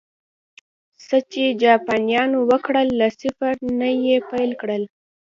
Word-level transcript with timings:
څه 1.07 1.17
چې 1.31 1.43
جاپانيانو 1.63 2.39
وکړل، 2.49 2.87
له 2.99 3.07
صفر 3.19 3.55
نه 3.79 3.89
یې 4.03 4.15
پیل 4.29 4.51
کړل 4.61 4.83